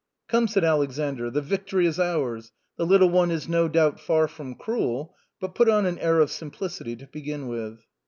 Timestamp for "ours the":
1.99-2.87